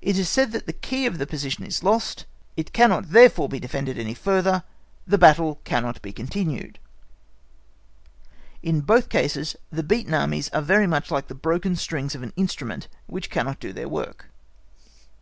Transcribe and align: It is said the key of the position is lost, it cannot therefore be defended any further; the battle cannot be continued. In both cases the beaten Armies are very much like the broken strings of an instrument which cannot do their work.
It 0.00 0.18
is 0.18 0.30
said 0.30 0.52
the 0.52 0.72
key 0.72 1.04
of 1.04 1.18
the 1.18 1.26
position 1.26 1.62
is 1.62 1.82
lost, 1.82 2.24
it 2.56 2.72
cannot 2.72 3.10
therefore 3.10 3.50
be 3.50 3.60
defended 3.60 3.98
any 3.98 4.14
further; 4.14 4.62
the 5.06 5.18
battle 5.18 5.60
cannot 5.64 6.00
be 6.00 6.10
continued. 6.10 6.78
In 8.62 8.80
both 8.80 9.10
cases 9.10 9.56
the 9.70 9.82
beaten 9.82 10.14
Armies 10.14 10.48
are 10.54 10.62
very 10.62 10.86
much 10.86 11.10
like 11.10 11.28
the 11.28 11.34
broken 11.34 11.76
strings 11.76 12.14
of 12.14 12.22
an 12.22 12.32
instrument 12.34 12.88
which 13.08 13.28
cannot 13.28 13.60
do 13.60 13.74
their 13.74 13.90
work. 13.90 14.30